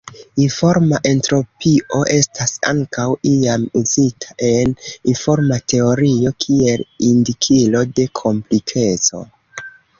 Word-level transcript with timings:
Informa 0.43 0.99
entropio 1.09 1.99
estas 2.13 2.53
ankaŭ 2.71 3.05
iam 3.33 3.67
uzita 3.81 4.35
en 4.49 4.75
informa 5.15 5.61
teorio 5.75 6.35
kiel 6.47 6.85
indikilo 7.13 7.87
de 8.01 8.11
komplikeco. 8.25 9.27